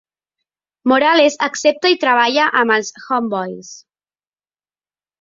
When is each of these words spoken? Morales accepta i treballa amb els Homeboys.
Morales 0.91 1.37
accepta 1.49 1.93
i 1.97 2.01
treballa 2.05 2.49
amb 2.65 2.77
els 2.79 2.93
Homeboys. 3.05 3.73